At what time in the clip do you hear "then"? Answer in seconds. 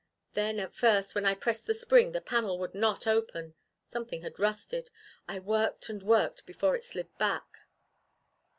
0.33-0.59